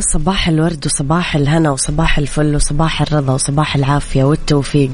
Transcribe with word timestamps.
صباح 0.00 0.48
الورد 0.48 0.86
وصباح 0.86 1.36
الهنا 1.36 1.70
وصباح 1.70 2.18
الفل 2.18 2.54
وصباح 2.54 3.02
الرضا 3.02 3.32
وصباح 3.32 3.76
العافية 3.76 4.24
والتوفيق. 4.24 4.90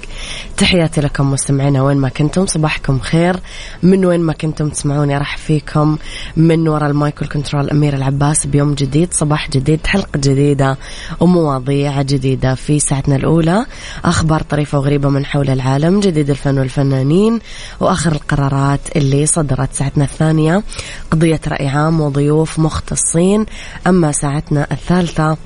تحياتي 0.57 1.01
لكم 1.01 1.31
مستمعينا 1.31 1.83
وين 1.83 1.97
ما 1.97 2.09
كنتم 2.09 2.47
صباحكم 2.47 2.99
خير. 2.99 3.37
من 3.83 4.05
وين 4.05 4.21
ما 4.21 4.33
كنتم 4.33 4.69
تسمعوني 4.69 5.19
أرحب 5.19 5.37
فيكم 5.37 5.99
من 6.37 6.69
وراء 6.69 6.91
ال 6.91 6.98
mic 6.98 7.21
وال 7.21 7.32
control 7.32 7.71
أميرة 7.71 7.95
العباس 7.95 8.47
بيوم 8.47 8.75
جديد 8.75 9.15
صباح 9.15 9.51
جديد 9.51 9.87
حلقة 9.87 10.17
جديدة 10.17 10.79
ومواضيع 11.21 12.03
جديدة 12.03 12.55
في 12.55 12.79
ساعتنا 12.79 13.17
الأولى. 13.17 13.67
أخبار 14.05 14.43
طريفة 14.43 14.79
وغريبة 14.79 15.09
من 15.09 15.27
حول 15.27 15.51
العالم 15.51 16.01
جديد 16.01 16.31
الفن 16.31 16.59
والفنانين 16.59 17.41
وآخر 17.81 18.13
القرارات 18.13 18.81
اللي 18.97 19.27
صدرت 19.27 19.75
ساعتنا 19.75 20.05
الثانية. 20.05 20.63
قضية 21.11 21.41
رأي 21.49 21.69
عام 21.69 22.01
وضيوف 22.01 22.59
مختصين. 22.59 23.47
أما 23.87 24.13
ساعتنا 24.13 24.67
الثالثة. 24.91 25.37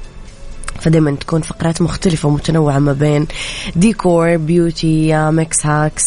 فدائما 0.85 1.17
تكون 1.17 1.41
فقرات 1.41 1.83
مختلفة 1.83 2.29
ومتنوعة 2.29 2.79
ما 2.79 2.93
بين 2.93 3.27
ديكور 3.77 4.37
beauty 4.37 5.31
mix 5.31 5.67
hacks 5.67 6.05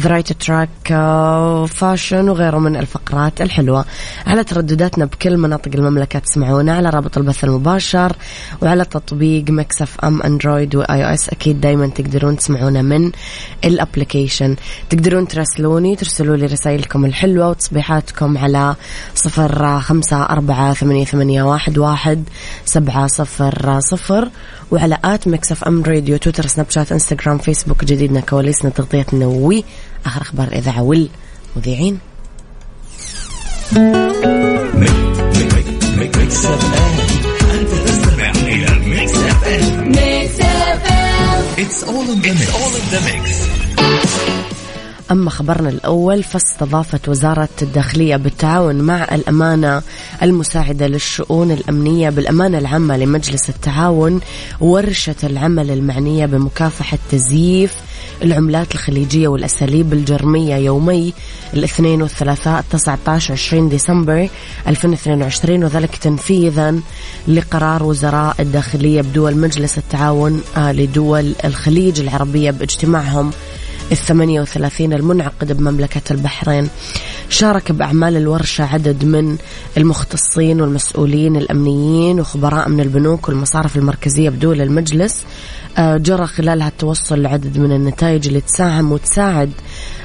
variety 0.00 0.34
track 0.34 0.68
fashion 1.68 2.28
وغيره 2.28 2.58
من 2.58 2.76
الفقرات 2.76 3.40
الحلوة. 3.40 3.84
على 4.26 4.44
تردداتنا 4.44 5.04
بكل 5.04 5.36
مناطق 5.36 5.70
المملكة 5.74 6.18
تسمعونا 6.18 6.76
على 6.76 6.90
رابط 6.90 7.18
البث 7.18 7.44
المباشر 7.44 8.16
وعلى 8.62 8.84
تطبيق 8.84 9.50
Mix 9.50 9.82
FM 9.82 10.22
Android 10.22 10.74
و 10.74 11.04
iOS 11.04 11.28
أكيد 11.28 11.60
دايما 11.60 11.86
تقدرون 11.86 12.36
تسمعونا 12.36 12.82
من 12.82 13.12
ال 13.64 13.72
application 13.72 14.56
تقدرون 14.90 15.28
تراسلوني 15.28 15.96
ترسلوا 15.96 16.36
لي 16.36 16.46
رسائلكم 16.46 17.04
الحلوة 17.04 17.48
وتصبيحاتكم 17.48 18.38
على 18.38 18.74
صفر 19.14 19.80
خمسة 19.80 20.22
أربعة 20.22 20.74
ثمانية, 20.74 21.04
ثمانية 21.04 21.42
واحد, 21.42 21.78
واحد 21.78 22.24
سبعة 22.64 23.06
صفر 23.06 23.61
صفر 23.62 23.80
صفر 23.80 24.28
وعلى 24.70 24.98
at 25.04 25.28
Mix 25.28 25.52
FM 25.52 25.82
Radio 25.82 26.16
تويتر 26.16 26.46
سناب 26.46 26.70
شات 26.70 26.92
إنستغرام 26.92 27.38
فيسبوك 27.38 27.84
جديدنا 27.84 28.20
كواليسنا 28.20 28.70
تغطيتنا 28.70 29.26
وآخر 29.26 30.22
أخبار 30.22 30.48
الإذاعة 30.48 30.82
والمذيعين 30.82 31.98
It's 41.64 41.82
all 41.84 42.00
in 42.00 42.20
the 42.20 42.28
mix. 42.28 42.42
It's 42.42 42.54
all 42.54 42.74
in 42.80 42.86
the 42.90 43.00
mix. 43.06 43.51
أما 45.10 45.30
خبرنا 45.30 45.68
الأول 45.68 46.22
فاستضافت 46.22 47.08
وزارة 47.08 47.48
الداخلية 47.62 48.16
بالتعاون 48.16 48.74
مع 48.74 49.04
الأمانة 49.04 49.82
المساعدة 50.22 50.86
للشؤون 50.86 51.50
الأمنية 51.50 52.10
بالأمانة 52.10 52.58
العامة 52.58 52.96
لمجلس 52.96 53.50
التعاون 53.50 54.20
ورشة 54.60 55.14
العمل 55.24 55.70
المعنية 55.70 56.26
بمكافحة 56.26 56.98
تزييف 57.10 57.74
العملات 58.22 58.74
الخليجية 58.74 59.28
والأساليب 59.28 59.92
الجرمية 59.92 60.56
يومي 60.56 61.12
الاثنين 61.54 62.02
والثلاثاء 62.02 62.64
19 62.70 63.32
20 63.32 63.68
ديسمبر 63.68 64.28
2022 64.66 65.64
وذلك 65.64 65.96
تنفيذا 65.96 66.80
لقرار 67.28 67.82
وزراء 67.82 68.36
الداخلية 68.40 69.02
بدول 69.02 69.36
مجلس 69.36 69.78
التعاون 69.78 70.42
آه، 70.56 70.72
لدول 70.72 71.32
الخليج 71.44 72.00
العربية 72.00 72.50
باجتماعهم 72.50 73.30
الثمانية 73.92 74.40
وثلاثين 74.40 74.92
المنعقد 74.92 75.52
بمملكة 75.52 76.12
البحرين 76.12 76.68
شارك 77.28 77.72
بأعمال 77.72 78.16
الورشة 78.16 78.64
عدد 78.64 79.04
من 79.04 79.36
المختصين 79.76 80.60
والمسؤولين 80.60 81.36
الأمنيين 81.36 82.20
وخبراء 82.20 82.68
من 82.68 82.80
البنوك 82.80 83.28
والمصارف 83.28 83.76
المركزية 83.76 84.30
بدول 84.30 84.60
المجلس 84.60 85.24
آه، 85.78 85.96
جرى 85.96 86.26
خلالها 86.26 86.68
التوصل 86.68 87.22
لعدد 87.22 87.58
من 87.58 87.72
النتائج 87.72 88.26
اللي 88.26 88.40
تساهم 88.40 88.92
وتساعد 88.92 89.50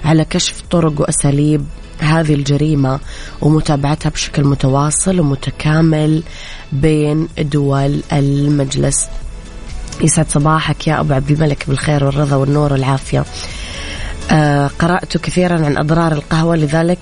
على 0.05 0.25
كشف 0.25 0.61
طرق 0.71 1.01
وأساليب 1.01 1.65
هذه 1.99 2.33
الجريمة 2.33 2.99
ومتابعتها 3.41 4.09
بشكل 4.09 4.43
متواصل 4.43 5.19
ومتكامل 5.19 6.23
بين 6.71 7.27
دول 7.39 8.01
المجلس. 8.13 9.07
يسعد 10.01 10.29
صباحك 10.29 10.87
يا 10.87 10.99
أبو 10.99 11.13
عبد 11.13 11.31
الملك 11.31 11.63
بالخير 11.67 12.03
والرضا 12.03 12.35
والنور 12.35 12.73
والعافية. 12.73 13.25
قرأت 14.79 15.17
كثيرا 15.17 15.65
عن 15.65 15.77
أضرار 15.77 16.11
القهوة 16.11 16.55
لذلك 16.55 16.99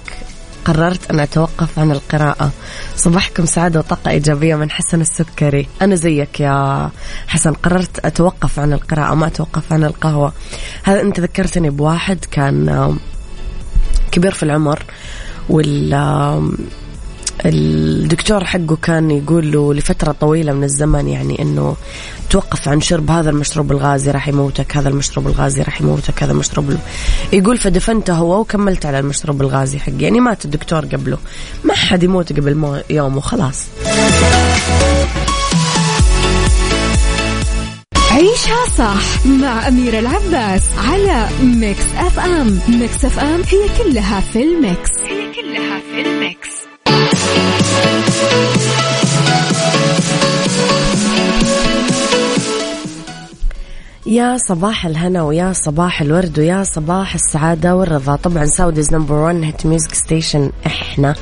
قررت 0.66 1.12
أن 1.12 1.20
أتوقف 1.20 1.80
عن 1.80 1.92
القراءة. 1.92 2.52
صباحكم 2.96 3.46
سعادة 3.46 3.80
وطاقة 3.80 4.12
إيجابية 4.12 4.56
من 4.56 4.72
حسن 4.72 5.02
السكري. 5.02 5.68
أنا 5.82 5.96
زيك 5.96 6.40
يا 6.40 6.90
حسن 7.28 7.54
قررت 7.54 8.06
أتوقف 8.06 8.60
عن 8.60 8.74
القراءة 8.74 9.14
ما 9.14 9.28
أتوقف 9.28 9.74
عن 9.74 9.84
القهوة. 9.84 10.34
هذا 10.84 11.02
أنت 11.02 11.20
ذكرتني 11.20 11.70
بواحد 11.70 12.26
كان 12.32 12.98
كبير 14.12 14.32
في 14.32 14.44
العمر 14.44 14.84
وال 15.50 15.94
الدكتور 17.46 18.46
حقه 18.46 18.78
كان 18.82 19.12
يقول 19.12 19.52
له 19.52 19.74
لفترة 19.74 20.12
طويلة 20.12 20.54
من 20.54 20.64
الزمن 20.64 21.08
يعني 21.08 21.42
إنه 21.42 21.76
توقف 22.30 22.68
عن 22.68 22.82
شرب 22.82 23.12
هذا 23.12 23.30
المشروب 23.30 23.72
الغازي 23.72 24.12
راح 24.12 24.28
يموتك 24.28 24.78
هذا 24.78 24.90
المشروب 24.90 25.28
الغازي 25.28 25.62
راح 25.62 25.82
يموتك 25.82 26.24
هذا 26.24 26.32
المشروب 26.32 26.70
ال... 26.70 26.78
يقول 27.34 27.58
فدفنته 27.58 28.14
هو 28.14 28.40
وكملت 28.40 28.86
على 28.86 29.00
المشروب 29.00 29.42
الغازي 29.42 29.80
حقي. 29.80 29.94
يعني 30.00 30.20
مات 30.20 30.46
الدكتور 30.46 30.86
قبله. 30.86 31.18
ما 31.64 31.74
حد 31.74 32.04
يموت 32.04 32.34
قبل 32.34 32.56
مو... 32.56 32.82
يوم 32.90 33.18
وخلاص. 33.18 33.66
عيشها 38.12 38.66
صح 38.78 39.26
مع 39.26 39.68
أميرة 39.68 40.00
العباس 40.00 40.64
على 40.78 41.28
Mix 41.44 41.86
FM. 41.98 42.60
Mix 42.70 43.06
FM 43.06 43.42
هي 43.48 43.84
كلها 43.84 44.20
في 44.20 44.44
ال 44.44 44.53
mix. 44.53 44.92
هي 45.04 45.34
كلها 45.34 45.80
في 45.80 46.02
ال 46.02 46.14
mix. 46.14 46.65
يا 54.08 54.38
صباح 54.38 54.86
الهنا 54.86 55.24
ويا 55.24 55.54
صباح 55.54 56.02
الورد 56.02 56.40
ويا 56.40 56.64
صباح 56.64 57.14
السعادة 57.14 57.76
والرضا. 57.76 58.16
طبعا 58.16 58.46
Saudi's 58.46 58.94
number 58.94 59.16
1 59.16 59.44
hit 59.44 59.66
music 59.66 59.94
station 59.94 60.52
إحنا 60.66 61.16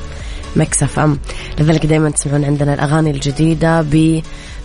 Mix 0.56 0.82
FM 0.82 1.18
لذلك 1.58 1.86
دائما 1.86 2.10
تسمعون 2.10 2.44
عندنا 2.44 2.74
الأغاني 2.74 3.10
الجديدة 3.10 3.86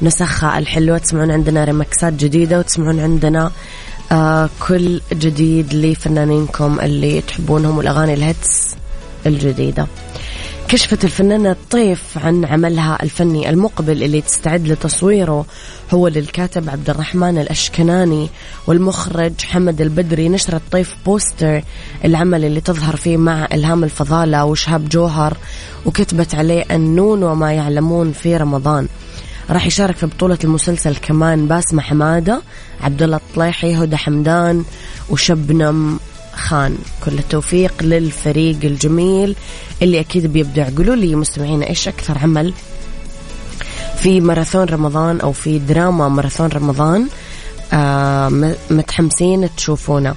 بنسخها 0.02 0.60
الحلوة 0.60 0.98
تسمعون 0.98 1.32
عندنا 1.32 1.64
ريمكسات 1.64 2.14
جديدة 2.14 2.60
وتسمعون 2.60 3.00
عندنا 3.00 3.52
آه 4.12 4.50
كل 4.68 5.02
جديد 5.14 5.74
لفنانينكم 5.74 6.80
اللي 6.80 7.22
تحبونهم 7.22 7.78
والأغاني 7.78 8.14
ال 8.14 8.26
hits 8.26 8.76
الجديدة. 9.26 9.88
كشفت 10.70 11.04
الفنانة 11.04 11.56
طيف 11.72 12.18
عن 12.18 12.46
عملها 12.46 12.98
الفني 13.04 13.50
المقبل 13.50 14.04
اللي 14.04 14.22
تستعد 14.22 14.68
لتصويره 14.68 15.46
هو 15.92 16.08
للكاتب 16.08 16.70
عبد 16.70 16.90
الرحمن 16.90 17.38
الأشكناني 17.38 18.30
والمخرج 18.68 19.42
حمد 19.42 19.82
البدري. 19.82 20.30
نشرت 20.30 20.62
طيف 20.72 20.96
بوستر 21.06 21.62
العمل 22.06 22.46
اللي 22.46 22.62
تظهر 22.62 22.96
فيه 22.96 23.18
مع 23.18 23.48
إلهام 23.54 23.84
الفضالة 23.84 24.46
وشهاب 24.46 24.90
جوهر 24.90 25.38
وكتبت 25.86 26.36
عليه 26.36 26.66
النون 26.72 27.24
وما 27.24 27.54
يعلمون 27.54 28.12
في 28.12 28.38
رمضان. 28.38 28.88
راح 29.50 29.68
يشارك 29.68 29.96
في 29.96 30.06
بطولة 30.06 30.38
المسلسل 30.44 30.96
كمان 30.96 31.48
باسمة 31.48 31.82
حمادة 31.82 32.42
عبد 32.82 33.04
الله 33.04 33.18
الطليحي 33.18 33.76
هدى 33.76 33.98
حمدان 33.98 34.64
وشبنم 35.10 36.00
خان. 36.40 36.78
كل 37.06 37.20
التوفيق 37.20 37.74
للفريق 37.82 38.58
الجميل 38.64 39.36
اللي 39.82 40.00
أكيد 40.00 40.26
بيبدع. 40.26 40.70
قولوا 40.78 40.96
لي 40.96 41.16
مستمعين 41.16 41.64
إيش 41.64 41.88
أكثر 41.88 42.18
عمل 42.18 42.54
في 43.98 44.22
ماراثون 44.22 44.66
رمضان 44.66 45.20
أو 45.20 45.32
في 45.32 45.60
دراما 45.60 46.10
ماراثون 46.10 46.50
رمضان 46.50 47.08
آه 47.74 48.56
متحمسين 48.70 49.50
تشوفونه؟ 49.56 50.16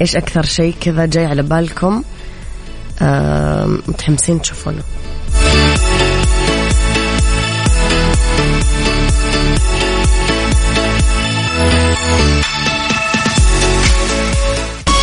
إيش 0.00 0.16
أكثر 0.16 0.42
شيء 0.42 0.74
كذا 0.80 1.06
جاي 1.06 1.26
على 1.26 1.42
بالكم 1.42 2.02
آه 3.02 3.66
متحمسين 3.66 4.42
تشوفونه؟ 4.42 4.82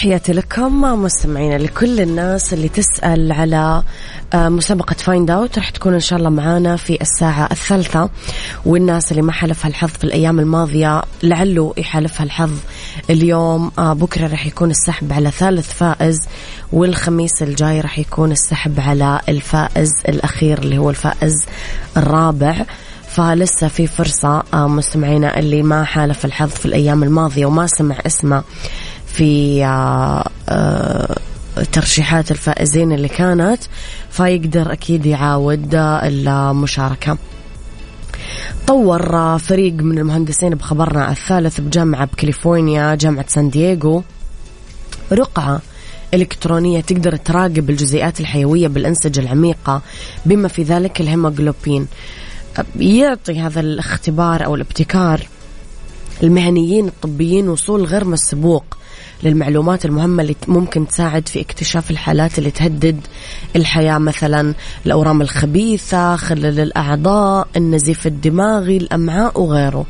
تحياتي 0.00 0.32
لكم 0.32 0.80
مستمعينا 1.02 1.58
لكل 1.58 2.00
الناس 2.00 2.52
اللي 2.52 2.68
تسأل 2.68 3.32
على 3.32 3.82
آه، 4.34 4.48
مسابقة 4.48 4.94
Find 4.94 5.30
Out 5.30 5.58
راح 5.58 5.70
تكون 5.70 5.94
إن 5.94 6.00
شاء 6.00 6.18
الله 6.18 6.30
معانا 6.30 6.76
في 6.76 7.00
الساعة 7.00 7.48
الثالثة. 7.52 8.10
والناس 8.66 9.10
اللي 9.10 9.22
ما 9.22 9.32
حالفها 9.32 9.68
الحظ 9.68 9.88
في 9.88 10.04
الأيام 10.04 10.40
الماضية 10.40 11.02
لعله 11.22 11.74
يحالفها 11.76 12.24
الحظ 12.24 12.50
اليوم. 13.10 13.72
آه، 13.78 13.92
بكرة 13.92 14.26
راح 14.26 14.46
يكون 14.46 14.70
السحب 14.70 15.12
على 15.12 15.30
ثالث 15.30 15.72
فائز 15.72 16.18
والخميس 16.72 17.42
الجاي 17.42 17.80
راح 17.80 17.98
يكون 17.98 18.32
السحب 18.32 18.80
على 18.80 19.20
الفائز 19.28 19.90
الأخير 20.08 20.58
اللي 20.58 20.78
هو 20.78 20.90
الفائز 20.90 21.34
الرابع. 21.96 22.64
فلسه 23.08 23.68
في 23.68 23.86
فرصة 23.86 24.42
آه، 24.54 24.68
مستمعينا 24.68 25.38
اللي 25.38 25.62
ما 25.62 25.84
حالف 25.84 26.24
الحظ 26.24 26.50
في 26.50 26.66
الأيام 26.66 27.02
الماضية 27.02 27.46
وما 27.46 27.66
سمع 27.66 27.96
اسمه 28.06 28.42
في 29.12 29.64
ترشيحات 31.72 32.30
الفائزين 32.30 32.92
اللي 32.92 33.08
كانت 33.08 33.62
فيقدر 34.10 34.72
أكيد 34.72 35.06
يعاود 35.06 35.74
المشاركة. 35.74 37.18
طور 38.66 39.38
فريق 39.38 39.74
من 39.74 39.98
المهندسين 39.98 40.54
بخبرنا 40.54 41.10
الثالث 41.10 41.60
بجامعة 41.60 42.04
بكاليفورنيا 42.04 42.94
جامعة 42.94 43.24
سان 43.28 43.50
دييغو. 43.50 44.02
رقعة 45.12 45.60
إلكترونية 46.14 46.80
تقدر 46.80 47.16
تراقب 47.16 47.70
الجزيئات 47.70 48.20
الحيوية 48.20 48.68
بالأنسجة 48.68 49.20
العميقة 49.20 49.82
بما 50.26 50.48
في 50.48 50.62
ذلك 50.62 51.00
الهيموغلوبين. 51.00 51.86
يعطي 52.76 53.40
هذا 53.40 53.60
الاختبار 53.60 54.44
أو 54.44 54.54
الابتكار 54.54 55.20
المهنيين 56.22 56.88
الطبيين 56.88 57.48
وصول 57.48 57.84
غير 57.84 58.04
مسبوق. 58.04 58.64
للمعلومات 59.22 59.84
المهمة 59.84 60.22
اللي 60.22 60.36
ممكن 60.48 60.88
تساعد 60.88 61.28
في 61.28 61.40
اكتشاف 61.40 61.90
الحالات 61.90 62.38
اللي 62.38 62.50
تهدد 62.50 63.00
الحياة. 63.56 63.98
مثلا 63.98 64.54
الأورام 64.86 65.22
الخبيثة 65.22 66.16
خلل 66.16 66.60
الأعضاء 66.60 67.48
النزيف 67.56 68.06
الدماغي 68.06 68.76
الأمعاء 68.76 69.40
وغيره. 69.40 69.86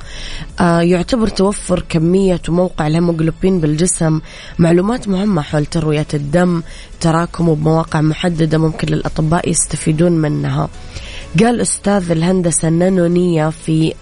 آه 0.61 0.81
يعتبر 0.81 1.29
توفر 1.29 1.85
كمية 1.89 2.41
وموقع 2.49 2.87
الهيموغلوبين 2.87 3.61
بالجسم. 3.61 4.21
معلومات 4.59 5.09
مهمة 5.09 5.43
حول 5.43 5.67
تروية 5.67 6.07
الدم 6.15 6.63
تراكمه 7.01 7.55
بمواقع 7.55 8.01
محددة 8.01 8.59
ممكن 8.59 8.89
للأطباء 8.89 9.49
يستفيدون 9.49 10.13
منها. 10.13 10.69
قال 11.41 11.61
أستاذ 11.61 12.11
الهندسة 12.11 12.69
النانونية 12.69 13.51
في 13.51 13.95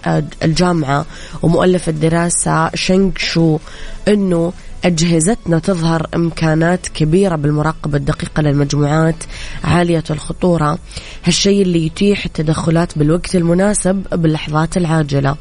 الجامعة 0.43 1.05
ومؤلف 1.41 1.89
الدراسة 1.89 2.69
شينغ 2.75 3.11
شو 3.17 3.59
أنه 4.07 4.53
أجهزتنا 4.85 5.59
تظهر 5.59 6.07
إمكانات 6.15 6.87
كبيرة 6.87 7.35
بالمراقبة 7.35 7.97
الدقيقة 7.97 8.41
للمجموعات 8.41 9.15
عالية 9.63 10.03
الخطورة. 10.09 10.79
هالشيء 11.23 11.61
اللي 11.61 11.85
يتيح 11.85 12.25
التدخلات 12.25 12.97
بالوقت 12.97 13.35
المناسب 13.35 14.03
باللحظات 14.11 14.77
العاجلة. 14.77 15.35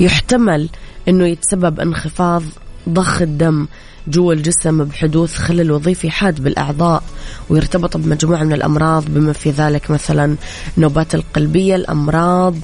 يحتمل 0.00 0.68
أنه 1.08 1.26
يتسبب 1.26 1.80
انخفاض 1.80 2.42
ضخ 2.88 3.22
الدم 3.22 3.66
جوا 4.08 4.32
الجسم 4.32 4.84
بحدوث 4.84 5.36
خلل 5.36 5.72
وظيفي 5.72 6.10
حاد 6.10 6.40
بالأعضاء 6.40 7.02
ويرتبط 7.48 7.96
بمجموعة 7.96 8.42
من 8.42 8.52
الأمراض 8.52 9.04
بما 9.08 9.32
في 9.32 9.50
ذلك 9.50 9.90
مثلا 9.90 10.36
النوبات 10.76 11.14
القلبية 11.14 11.76
الأمراض 11.76 12.54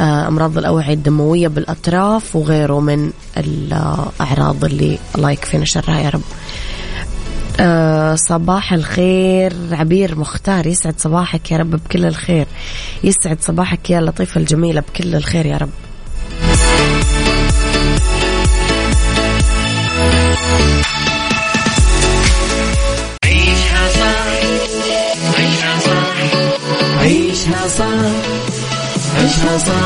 آه، 0.00 0.28
أمراض 0.28 0.58
الأوعية 0.58 0.94
الدموية 0.94 1.48
بالأطراف 1.48 2.36
وغيره 2.36 2.80
من 2.80 3.10
الأعراض 3.36 4.64
اللي 4.64 4.98
الله 5.14 5.30
يكفينا 5.30 5.64
شرها 5.64 6.00
يا 6.00 6.08
رب. 6.08 6.22
أه 7.60 8.14
صباح 8.14 8.72
الخير. 8.72 9.52
عبير 9.72 10.18
مختار 10.18 10.66
يسعد 10.66 10.94
صباحك 10.98 11.50
يا 11.52 11.56
رب 11.56 11.70
بكل 11.70 12.04
الخير. 12.04 12.46
يسعد 13.04 13.38
صباحك 13.40 13.90
يا 13.90 14.00
لطيفة 14.00 14.40
الجميلة 14.40 14.80
بكل 14.80 15.14
الخير 15.14 15.46
يا 15.46 15.56
رب. 15.56 15.70
عيشها 23.24 23.88
صح 23.88 24.26
عيشها 25.38 25.78
صح 25.80 26.16
عيشها 27.00 27.68
صح. 27.68 28.36
عيشها 29.16 29.58
صح 29.58 29.85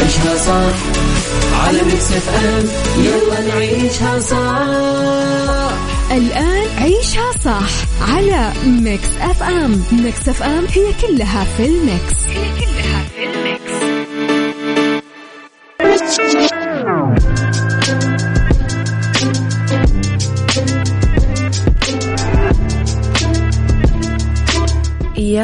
عيشها 0.00 0.36
صح 0.36 0.76
على 1.66 1.82
Mix 1.82 2.12
FM. 2.12 2.64
يلا 3.04 3.40
نعيشها 3.54 4.18
صح 4.20 4.62
الآن 6.12 6.66
عيشها 6.78 7.32
صح 7.44 7.68
على 8.14 8.52
Mix 8.66 9.08
FM. 9.20 9.82
Mix 9.92 10.28
FM 10.28 10.66
هي 10.74 10.92
كلها 11.02 11.46
في 11.56 11.64
ال 11.66 11.76
mix. 11.76 12.14
هي 12.28 12.50
كلها 12.60 12.77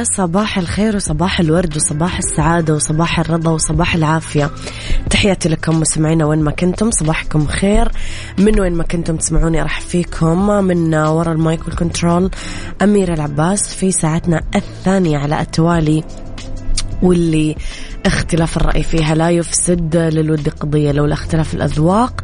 صباح 0.04 0.58
الخير 0.58 0.96
وصباح 0.96 1.40
الورد 1.40 1.76
وصباح 1.76 2.18
السعادة 2.18 2.74
وصباح 2.74 3.20
الرضا 3.20 3.50
وصباح 3.50 3.94
العافية. 3.94 4.50
تحياتي 5.10 5.48
لكم 5.48 5.80
مستمعينا 5.80 6.26
وين 6.26 6.42
ما 6.42 6.50
كنتم 6.50 6.90
صباحكم 6.90 7.46
خير. 7.46 7.88
من 8.38 8.60
وين 8.60 8.72
ما 8.72 8.84
كنتم 8.84 9.16
تسمعوني 9.16 9.62
أرحب 9.62 9.80
فيكم. 9.80 10.48
من 10.48 10.94
وراء 10.94 11.34
ال 11.34 11.42
mic 11.42 11.66
وال 11.66 11.80
control 11.80 12.30
أميرة 12.82 13.14
العباس 13.14 13.74
في 13.74 13.92
ساعتنا 13.92 14.42
الثانية 14.54 15.18
على 15.18 15.40
التوالي 15.40 16.04
واللي 17.02 17.56
اختلاف 18.06 18.56
الرأي 18.56 18.82
فيها 18.82 19.14
لا 19.14 19.30
يفسد 19.30 19.96
للود 19.96 20.48
قضية 20.48 20.92
لولا 20.92 21.14
اختلاف 21.14 21.54
الأذواق 21.54 22.20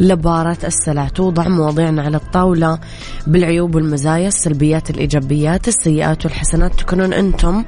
لبارت 0.00 0.58
السلع. 0.64 1.08
توضع 1.08 1.48
مواضيعنا 1.48 2.02
على 2.02 2.16
الطاولة 2.16 2.78
بالعيوب 3.26 3.74
والمزايا 3.74 4.28
السلبيات 4.28 4.90
الإيجابيات 4.90 5.68
السيئات 5.68 6.24
والحسنات. 6.24 6.74
تكونون 6.74 7.12
أنتم 7.12 7.64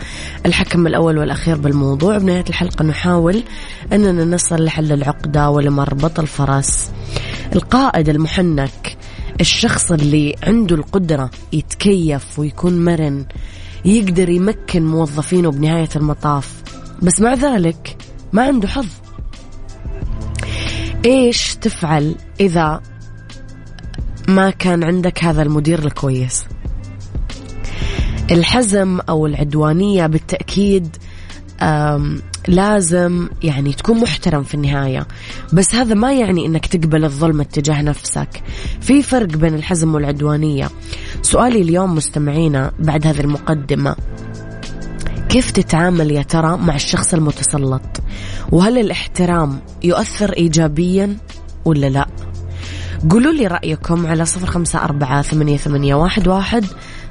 الحكم 0.46 0.86
الأول 0.86 1.18
والأخير 1.18 1.56
بالموضوع. 1.56 2.18
بنهاية 2.18 2.44
الحلقة 2.48 2.84
نحاول 2.84 3.42
أننا 3.92 4.24
نصل 4.24 4.64
لحل 4.64 4.92
العقدة 4.92 5.50
ولمربط 5.50 6.20
الفرس. 6.20 6.90
القائد 7.54 8.08
المحنك 8.08 8.96
الشخص 9.40 9.92
اللي 9.92 10.36
عنده 10.42 10.76
القدرة 10.76 11.30
يتكيف 11.52 12.38
ويكون 12.38 12.84
مرن 12.84 13.24
يقدر 13.84 14.28
يمكن 14.28 14.86
موظفينه 14.86 15.50
بنهاية 15.50 15.88
المطاف. 15.96 16.65
بس 17.02 17.20
مع 17.20 17.34
ذلك 17.34 17.96
ما 18.32 18.42
عنده 18.42 18.68
حظ. 18.68 18.86
إيش 21.04 21.54
تفعل 21.54 22.14
إذا 22.40 22.80
ما 24.28 24.50
كان 24.50 24.84
عندك 24.84 25.24
هذا 25.24 25.42
المدير 25.42 25.78
الكويس؟ 25.78 26.44
الحزم 28.30 29.00
أو 29.08 29.26
العدوانية 29.26 30.06
بالتأكيد 30.06 30.96
لازم 32.48 33.28
يعني 33.42 33.72
تكون 33.72 34.00
محترم 34.00 34.42
في 34.42 34.54
النهاية. 34.54 35.06
بس 35.52 35.74
هذا 35.74 35.94
ما 35.94 36.12
يعني 36.12 36.46
إنك 36.46 36.66
تقبل 36.66 37.04
الظلم 37.04 37.40
اتجاه 37.40 37.82
نفسك. 37.82 38.42
في 38.80 39.02
فرق 39.02 39.26
بين 39.26 39.54
الحزم 39.54 39.94
والعدوانية. 39.94 40.70
سؤالي 41.22 41.62
اليوم 41.62 41.94
مستمعينا 41.94 42.72
بعد 42.78 43.06
هذه 43.06 43.20
المقدمة. 43.20 43.96
كيف 45.36 45.50
تتعامل 45.50 46.10
يا 46.10 46.22
ترى 46.22 46.56
مع 46.56 46.74
الشخص 46.74 47.14
المتسلط؟ 47.14 47.82
وهل 48.52 48.78
الاحترام 48.78 49.60
يؤثر 49.82 50.32
إيجابيا 50.32 51.16
ولا 51.64 51.86
لا؟ 51.86 52.06
قولوا 53.10 53.32
لي 53.32 53.46
رأيكم 53.46 54.06
على 54.06 54.24
صفر 54.24 54.46
خمسة 54.46 54.84
أربعة 54.84 55.22
ثمانية, 55.22 55.56
ثمانية 55.56 55.94
واحد, 55.94 56.28
واحد 56.28 56.64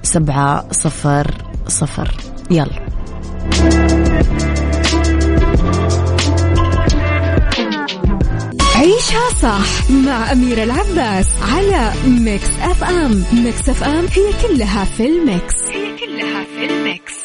سبعة 0.03 0.71
صفر 0.71 1.31
صفر. 1.67 2.11
يلا. 2.51 2.85
عيشها 8.75 9.29
صح 9.41 9.89
مع 9.91 10.31
أميرة 10.31 10.63
العباس 10.63 11.27
على 11.55 11.91
Mix 12.07 12.49
FM 12.61 13.23
Mix 13.33 13.69
FM 13.69 14.05
هي 14.05 14.47
كلها 14.47 14.85
في 14.85 15.07
ال 15.07 15.16
mix. 15.16 15.53
هي 15.71 15.97
كلها 15.97 16.43
في 16.43 16.65
ال 16.65 16.77
mix. 16.77 17.24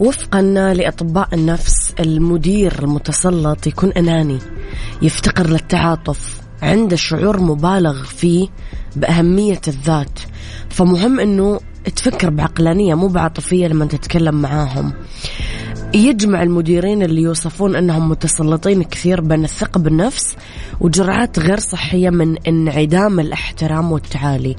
وفقا 0.00 0.42
لأطباء 0.42 1.28
النفس 1.32 1.92
المدير 2.00 2.82
المتسلط 2.82 3.66
يكون 3.66 3.92
أناني 3.92 4.38
يفتقر 5.02 5.46
للتعاطف 5.46 6.40
عنده 6.62 6.96
شعور 6.96 7.40
مبالغ 7.40 8.02
فيه 8.02 8.48
بأهمية 8.96 9.60
الذات. 9.68 10.18
فمهم 10.68 11.20
أنه 11.20 11.60
تفكر 11.96 12.30
بعقلانية 12.30 12.94
مو 12.94 13.08
بعاطفية 13.08 13.66
لما 13.66 13.86
تتكلم 13.86 14.34
معاهم. 14.34 14.92
يجمع 15.94 16.42
المديرين 16.42 17.02
اللي 17.02 17.22
يوصفون 17.22 17.76
أنهم 17.76 18.08
متسلطين 18.08 18.82
كثير 18.82 19.20
بين 19.20 19.44
الثقة 19.44 19.78
بالنفس 19.78 20.36
وجرعات 20.80 21.38
غير 21.38 21.58
صحية 21.58 22.10
من 22.10 22.36
انعدام 22.38 23.20
الاحترام 23.20 23.92
والتعالي. 23.92 24.56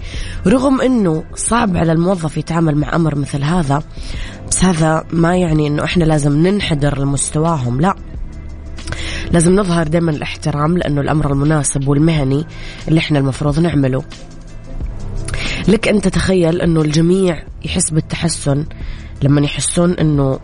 رغم 0.47 0.81
إنه 0.81 1.23
صعب 1.35 1.77
على 1.77 1.91
الموظف 1.91 2.37
يتعامل 2.37 2.75
مع 2.75 2.95
أمر 2.95 3.15
مثل 3.15 3.43
هذا 3.43 3.83
بس 4.49 4.63
هذا 4.63 5.03
ما 5.13 5.37
يعني 5.37 5.67
إنه 5.67 5.83
إحنا 5.83 6.03
لازم 6.03 6.47
ننحدر 6.47 6.99
لمستواهم 6.99 7.81
لا. 7.81 7.95
لازم 9.31 9.55
نظهر 9.55 9.87
دائما 9.87 10.11
الاحترام 10.11 10.77
لأنه 10.77 11.01
الأمر 11.01 11.31
المناسب 11.31 11.87
والمهني 11.87 12.45
اللي 12.87 12.99
إحنا 12.99 13.19
المفروض 13.19 13.59
نعمله. 13.59 14.03
لك 15.67 15.87
أن 15.87 16.01
تتخيل 16.01 16.61
أنه 16.61 16.81
الجميع 16.81 17.43
يحس 17.65 17.89
بالتحسن 17.89 18.65
لما 19.23 19.41
يحسون 19.41 19.93
أنه 19.93 20.39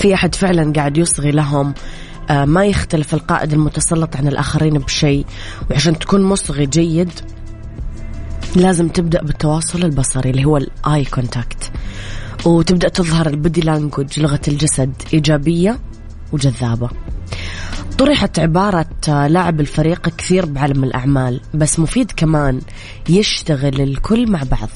في 0.00 0.14
أحد 0.14 0.34
فعلا 0.34 0.72
قاعد 0.72 0.98
يصغي 0.98 1.30
لهم 1.30 1.74
آه، 2.30 2.44
ما 2.44 2.64
يختلف 2.64 3.14
القائد 3.14 3.52
المتسلط 3.52 4.16
عن 4.16 4.28
الآخرين 4.28 4.78
بشيء. 4.78 5.26
وعشان 5.70 5.98
تكون 5.98 6.22
مصغي 6.22 6.66
جيد 6.66 7.10
لازم 8.56 8.88
تبدأ 8.88 9.22
بالتواصل 9.22 9.84
البصري 9.84 10.30
اللي 10.30 10.44
هو 10.44 10.56
ال 10.56 11.04
eye 11.04 11.22
contact. 11.22 11.70
وتبدأ 12.44 12.88
تظهر 12.88 13.26
ال 13.26 13.33
body 13.33 13.60
language 13.60 14.20
لغة 14.20 14.40
الجسد 14.48 14.92
إيجابية 15.14 15.78
وجذابة. 16.32 16.88
طرحت 17.98 18.38
عبارة 18.38 18.86
لاعب 19.08 19.60
الفريق 19.60 20.08
كثير 20.08 20.46
بعالم 20.46 20.84
الأعمال 20.84 21.40
بس 21.54 21.78
مفيد 21.78 22.12
كمان 22.16 22.60
يشتغل 23.08 23.80
الكل 23.80 24.30
مع 24.30 24.42
بعض. 24.50 24.68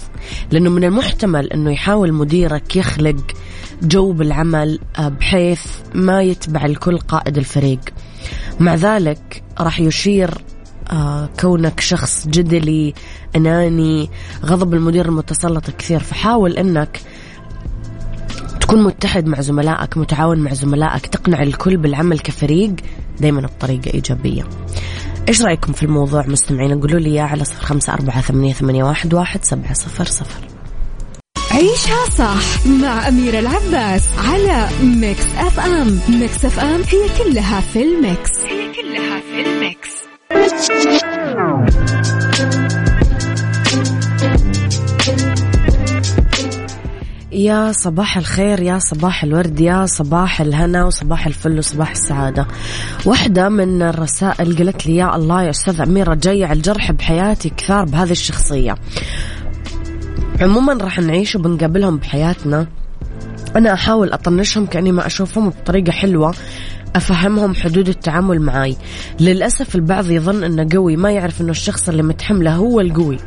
لأنه 0.50 0.70
من 0.70 0.84
المحتمل 0.84 1.52
أنه 1.52 1.72
يحاول 1.72 2.12
مديرك 2.12 2.76
يخلق 2.76 3.33
جو 3.82 4.12
بالعمل 4.12 4.78
آه، 4.98 5.08
بحيث 5.08 5.66
ما 5.94 6.22
يتبع 6.22 6.64
الكل 6.64 6.98
قائد 6.98 7.38
الفريق. 7.38 7.80
مع 8.60 8.74
ذلك 8.74 9.42
راح 9.60 9.80
يشير 9.80 10.30
آه 10.90 11.28
كونك 11.40 11.80
شخص 11.80 12.28
جدلي 12.28 12.94
أناني 13.36 14.10
غضب 14.44 14.74
المدير 14.74 15.06
المتسلط 15.06 15.70
كثير 15.70 16.00
فحاول 16.00 16.52
أنك 16.52 17.00
تكون 18.60 18.82
متحد 18.82 19.26
مع 19.26 19.40
زملائك 19.40 19.98
متعاون 19.98 20.38
مع 20.38 20.54
زملائك 20.54 21.06
تقنع 21.06 21.42
الكل 21.42 21.76
بالعمل 21.76 22.18
كفريق 22.18 22.74
دايما 23.20 23.40
بطريقة 23.40 23.94
إيجابية. 23.94 24.44
إيش 25.28 25.42
رأيكم 25.42 25.72
في 25.72 25.82
الموضوع؟ 25.82 26.26
مستمعين 26.26 26.80
قولوا 26.80 27.00
لي 27.00 27.10
إياه 27.10 27.22
على 27.22 27.44
صفر 27.44 27.64
خمسة 27.64 27.92
أربعة 27.92 28.20
ثمانية 28.52 28.84
واحد, 28.84 29.14
واحد 29.14 29.44
سبعة 29.44 29.72
صفر 29.72 30.04
صفر. 30.04 30.53
عيشها 31.54 32.10
صح 32.18 32.66
مع 32.66 33.08
أميرة 33.08 33.38
العباس 33.38 34.02
على 34.18 34.68
Mix 34.82 35.26
FM. 35.38 36.00
Mix 36.08 36.44
FM 36.44 36.80
هي 36.80 37.24
كلها 37.24 37.60
في 37.60 37.82
ال 37.82 37.92
Mix. 37.92 38.30
هي 38.44 38.72
كلها 38.72 39.20
في 39.20 39.46
ال 39.46 39.55
Mix. 39.55 39.90
يا 47.32 47.72
صباح 47.72 48.16
الخير 48.16 48.62
يا 48.62 48.78
صباح 48.78 49.24
الورد 49.24 49.60
يا 49.60 49.86
صباح 49.86 50.40
الهنا 50.40 50.84
وصباح 50.84 51.26
الفل 51.26 51.58
وصباح 51.58 51.90
السعادة. 51.90 52.46
واحدة 53.06 53.48
من 53.48 53.82
الرسائل 53.82 54.56
قالت 54.56 54.86
لي 54.86 54.96
يا 54.96 55.16
الله 55.16 55.42
يا 55.42 55.50
أستاذ 55.50 55.80
أميرة 55.80 56.14
جاية 56.14 56.46
على 56.46 56.56
الجرح 56.56 56.92
بحياتي 56.92 57.48
كثار 57.48 57.84
بهذه 57.84 58.10
الشخصية. 58.12 58.74
عموما 60.40 60.72
راح 60.72 60.98
نعيش 60.98 61.36
وبنقابلهم 61.36 61.96
بحياتنا. 61.96 62.66
أنا 63.56 63.72
أحاول 63.72 64.12
أطنشهم 64.12 64.66
كأني 64.66 64.92
ما 64.92 65.06
أشوفهم 65.06 65.50
بطريقة 65.50 65.92
حلوة 65.92 66.34
أفهمهم 66.96 67.54
حدود 67.54 67.88
التعامل 67.88 68.40
معي 68.40 68.76
للأسف 69.20 69.74
البعض 69.74 70.10
يظن 70.10 70.44
أنه 70.44 70.68
قوي 70.72 70.96
ما 70.96 71.12
يعرف 71.12 71.40
أنه 71.40 71.50
الشخص 71.50 71.88
اللي 71.88 72.02
متحمله 72.02 72.54
هو 72.54 72.80
القوي. 72.80 73.18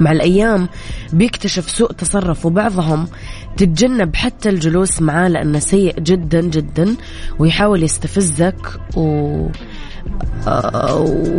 مع 0.00 0.12
الأيام 0.12 0.68
بيكتشف 1.12 1.70
سوء 1.70 1.92
تصرف 1.92 2.46
وبعضهم 2.46 3.08
تتجنب 3.56 4.16
حتى 4.16 4.48
الجلوس 4.48 5.02
معاه 5.02 5.28
لأنه 5.28 5.58
سيء 5.58 6.00
جدا 6.00 6.40
جدا 6.40 6.96
ويحاول 7.38 7.82
يستفزك 7.82 8.80
و 8.96 9.46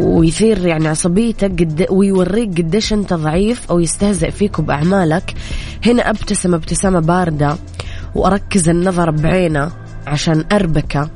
ويثير 0.01 0.67
يعني 0.67 0.87
عصبيتك 0.87 1.51
قد 1.61 1.85
ويوريك 1.89 2.49
قديش 2.57 2.93
انت 2.93 3.13
ضعيف 3.13 3.71
أو 3.71 3.79
يستهزئ 3.79 4.31
فيك 4.31 4.61
بأعمالك. 4.61 5.33
هنا 5.85 6.09
أبتسم 6.09 6.53
ابتسامة 6.53 6.99
باردة 6.99 7.55
وأركز 8.15 8.69
النظر 8.69 9.11
بعينه 9.11 9.71
عشان 10.07 10.45
أربكه 10.51 11.09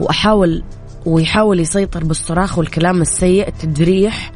واحاول 0.00 0.62
ويحاول 1.06 1.60
يسيطر 1.60 2.04
بالصراخ 2.04 2.58
والكلام 2.58 3.00
السيء 3.02 3.48
تدريح. 3.48 4.32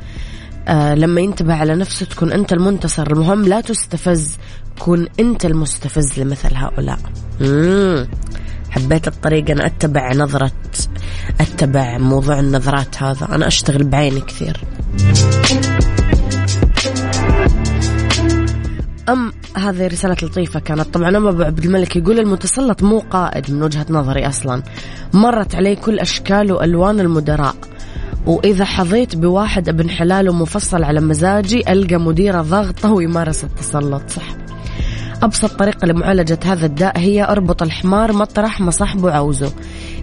آه 0.68 0.94
لما 0.94 1.20
ينتبه 1.20 1.54
على 1.54 1.74
نفسه 1.74 2.06
تكون 2.06 2.32
أنت 2.32 2.52
المنتصر. 2.52 3.12
المهم 3.12 3.42
لا 3.42 3.60
تستفز 3.60 4.36
كون 4.78 5.06
أنت 5.20 5.44
المستفز 5.44 6.20
لمثل 6.20 6.54
هؤلاء. 6.54 6.98
مم. 7.40 8.08
حبيت 8.72 9.08
الطريقة 9.08 9.52
أنا 9.52 9.66
أتبع 9.66 10.12
نظرة 10.12 10.52
أتبع 11.40 11.98
موضوع 11.98 12.40
النظرات 12.40 13.02
هذا. 13.02 13.28
أنا 13.34 13.46
أشتغل 13.46 13.84
بعيني 13.84 14.20
كثير. 14.20 14.60
أم 19.08 19.32
هذه 19.56 19.86
رسالة 19.86 20.16
لطيفة 20.22 20.60
كانت. 20.60 20.94
طبعا 20.94 21.16
أبو 21.16 21.42
عبد 21.42 21.64
الملك 21.64 21.96
يقول 21.96 22.18
المتسلط 22.18 22.82
مو 22.82 22.98
قائد 22.98 23.50
من 23.50 23.62
وجهة 23.62 23.86
نظري 23.90 24.28
أصلا. 24.28 24.62
مرت 25.14 25.54
عليه 25.54 25.74
كل 25.74 25.98
أشكال 25.98 26.52
وألوان 26.52 27.00
المدراء. 27.00 27.54
وإذا 28.26 28.64
حظيت 28.64 29.16
بواحد 29.16 29.68
ابن 29.68 29.90
حلال 29.90 30.28
ومفصل 30.28 30.84
على 30.84 31.00
مزاجي 31.00 31.72
ألقى 31.72 31.96
مديره 31.96 32.42
ضغطه 32.42 32.92
ويمارس 32.92 33.44
التسلط. 33.44 34.10
صح. 34.10 34.41
أبسط 35.22 35.58
طريقة 35.58 35.86
لمعالجة 35.86 36.38
هذا 36.44 36.66
الداء 36.66 36.98
هي 36.98 37.24
أربط 37.24 37.62
الحمار 37.62 38.12
مطرح 38.12 38.60
ما 38.60 38.70
صاحبه 38.70 39.12
عاوزه 39.12 39.52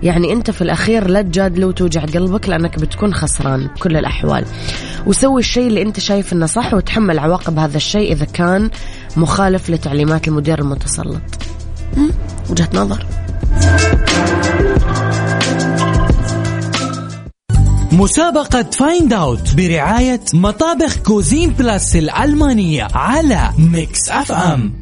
يعني 0.03 0.33
أنت 0.33 0.51
في 0.51 0.61
الأخير 0.61 1.07
لا 1.07 1.21
تجادله 1.21 1.67
وتوجع 1.67 2.01
قلبك 2.01 2.49
لأنك 2.49 2.79
بتكون 2.79 3.13
خسران 3.13 3.67
بكل 3.67 3.97
الأحوال. 3.97 4.45
وسوي 5.05 5.39
الشيء 5.39 5.67
اللي 5.67 5.81
أنت 5.81 5.99
شايف 5.99 6.33
أنه 6.33 6.45
صح 6.45 6.73
وتحمل 6.73 7.19
عواقب 7.19 7.59
هذا 7.59 7.77
الشيء 7.77 8.11
إذا 8.11 8.25
كان 8.25 8.69
مخالف 9.17 9.69
لتعليمات 9.69 10.27
المدير 10.27 10.59
المتسلط. 10.59 11.21
وجهة 12.49 12.69
نظر. 12.73 13.05
مسابقة 17.91 18.63
Find 18.63 19.13
Out 19.13 19.55
برعاية 19.55 20.21
مطابخ 20.33 20.97
Cuisine 20.97 21.49
Plus 21.49 21.95
الألمانية 21.95 22.87
على 22.93 23.49
Mix 23.57 24.09
FM 24.09 24.78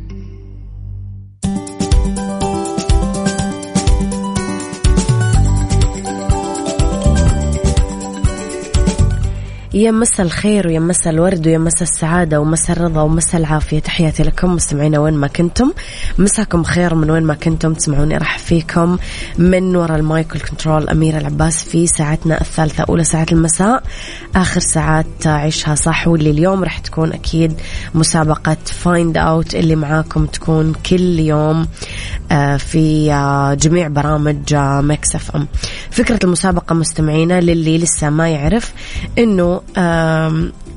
يا 9.73 9.91
مسا 9.91 10.23
الخير 10.23 10.67
ويا 10.67 10.79
مسا 10.79 11.09
الورد 11.09 11.47
ويا 11.47 11.57
مسا 11.57 11.83
السعادة 11.83 12.39
ومسا 12.39 12.73
الرضا 12.73 13.01
ومسا 13.01 13.37
العافية. 13.37 13.79
تحياتي 13.79 14.23
لكم 14.23 14.55
مستمعينا 14.55 14.99
وين 14.99 15.13
ما 15.13 15.27
كنتم. 15.27 15.73
مساكم 16.17 16.63
خير 16.63 16.95
من 16.95 17.11
وين 17.11 17.23
ما 17.23 17.33
كنتم. 17.33 17.73
تسمعوني 17.73 18.17
راح 18.17 18.37
فيكم 18.37 18.97
من 19.37 19.75
وراء 19.75 19.97
ال 19.97 20.06
mic 20.06 20.31
وال 20.31 20.44
control 20.44 20.89
أميرة 20.89 21.17
العباس 21.17 21.63
في 21.63 21.87
ساعتنا 21.87 22.41
الثالثة 22.41 22.85
أولى 22.89 23.03
ساعات 23.03 23.31
المساء. 23.31 23.83
آخر 24.35 24.59
ساعات 24.59 25.27
عيشها 25.27 25.75
صح 25.75 26.07
واللي 26.07 26.29
اليوم 26.29 26.63
راح 26.63 26.79
تكون 26.79 27.13
أكيد 27.13 27.53
مسابقة 27.95 28.57
Find 28.65 29.17
Out 29.17 29.55
اللي 29.55 29.75
معاكم 29.75 30.25
تكون 30.25 30.73
كل 30.89 31.19
يوم 31.19 31.67
آه، 32.31 32.57
في 32.57 33.11
آه، 33.13 33.53
جميع 33.53 33.87
برامج 33.87 34.55
Mix 34.55 35.15
FM. 35.15 35.47
فكرة 35.91 36.19
المسابقة 36.23 36.73
مستمعينا 36.75 37.41
للي 37.41 37.77
لسه 37.77 38.09
ما 38.09 38.29
يعرف 38.29 38.73
إنه 39.17 39.56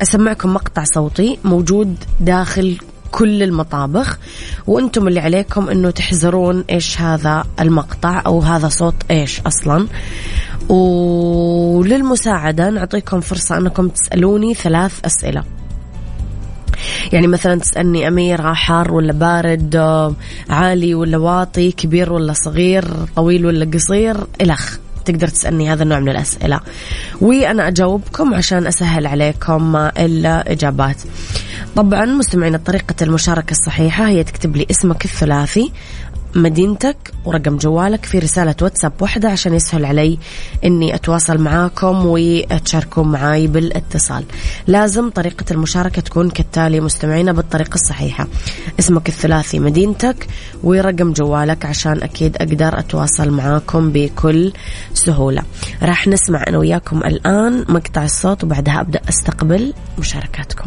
أسمعكم 0.03 0.55
مقطع 0.55 0.85
صوتي 0.95 1.39
موجود 1.45 1.97
داخل 2.21 2.79
كل 3.11 3.43
المطابخ 3.43 4.19
وأنتم 4.67 5.09
اللي 5.09 5.21
عليكم 5.21 5.69
إنه 5.69 5.91
تحذرون 5.91 6.65
إيش 6.71 7.01
هذا 7.01 7.45
المقطع 7.61 8.23
أو 8.27 8.41
هذا 8.41 8.69
صوت 8.69 8.95
إيش 9.11 9.41
أصلا. 9.41 9.87
وللمساعدة 10.69 12.71
نعطيكم 12.71 13.21
فرصة 13.21 13.59
إنكم 13.59 13.89
تسألوني 13.89 14.55
ثلاث 14.55 15.01
أسئلة. 15.05 15.45
يعني 17.13 17.27
مثلا 17.27 17.61
تسألني 17.61 18.09
أمير 18.09 18.55
حار 18.55 18.95
ولا 18.95 19.13
بارد 19.13 19.77
عالي 20.51 20.95
ولا 20.95 21.19
واطي 21.19 21.73
كبير 21.73 22.13
ولا 22.13 22.33
صغير 22.33 22.85
طويل 23.17 23.47
ولا 23.47 23.71
قصير 23.75 24.17
إلخ 24.41 24.79
تقدر 25.05 25.29
تسألني 25.29 25.73
هذا 25.73 25.83
النوع 25.83 26.01
من 26.01 26.09
الأسئلة. 26.09 26.61
وأنا 27.21 27.69
أجاوبكم 27.69 28.35
عشان 28.35 28.67
أسهل 28.67 29.07
عليكم 29.07 29.77
الإجابات. 29.77 30.97
طبعا 31.77 32.05
مستمعين 32.05 32.57
طريقة 32.57 32.95
المشاركة 33.03 33.51
الصحيحة 33.51 34.09
هي 34.09 34.25
تكتب 34.25 34.57
لي 34.57 34.67
اسمك 34.71 35.05
الثلاثي 35.05 35.73
مدينتك 36.35 37.13
ورقم 37.25 37.57
جوالك 37.57 38.05
في 38.05 38.19
رسالة 38.19 38.55
واتساب 38.63 38.93
واحدة 39.01 39.29
عشان 39.31 39.55
يسهل 39.55 39.85
علي 39.85 40.19
إني 40.65 40.95
أتواصل 40.95 41.39
معاكم 41.39 42.03
وتشاركون 42.05 43.09
معاي 43.09 43.47
بالاتصال. 43.47 44.25
لازم 44.67 45.11
طريقة 45.11 45.45
المشاركة 45.51 46.03
تكون 46.03 46.31
كالتالي 46.31 46.81
مستمعينا 46.81 47.33
بالطريقة 47.33 47.75
الصحيحة. 47.75 48.27
اسمك 48.79 49.09
الثلاثي 49.09 49.59
مدينتك 49.59 50.27
ورقم 50.63 51.13
جوالك 51.13 51.67
عشان 51.67 52.03
أكيد 52.03 52.37
أقدر 52.37 52.79
أتواصل 52.79 53.31
معاكم 53.31 53.93
بكل 53.93 54.53
سهولة. 54.95 55.43
راح 55.83 56.09
نسمع 56.09 56.45
أنا 56.49 56.59
وياكم 56.59 56.99
الآن 56.99 57.65
مقطع 57.69 58.05
الصوت 58.05 58.45
وبعدها 58.45 58.81
أبدأ 58.81 59.01
أستقبل 59.09 59.75
مشاركاتكم. 59.99 60.67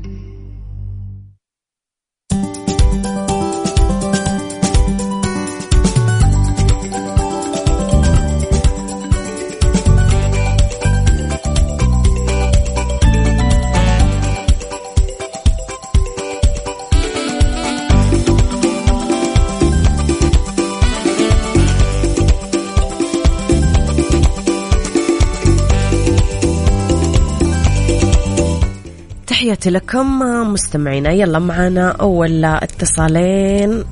تحياتي 29.61 29.85
لكم 29.85 30.19
مستمعينا. 30.53 31.11
يلا 31.11 31.39
معنا 31.39 31.91
أول 31.91 32.45
اتصالين. 32.45 33.83